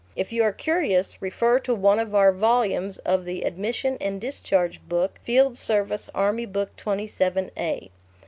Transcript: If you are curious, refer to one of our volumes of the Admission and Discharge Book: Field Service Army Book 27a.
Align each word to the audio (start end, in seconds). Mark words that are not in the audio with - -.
If 0.15 0.31
you 0.33 0.41
are 0.41 0.51
curious, 0.51 1.21
refer 1.21 1.59
to 1.59 1.75
one 1.75 1.99
of 1.99 2.15
our 2.15 2.31
volumes 2.33 2.97
of 2.97 3.23
the 3.23 3.43
Admission 3.45 3.97
and 4.01 4.19
Discharge 4.19 4.81
Book: 4.89 5.19
Field 5.21 5.59
Service 5.59 6.09
Army 6.15 6.47
Book 6.47 6.75
27a. 6.75 7.91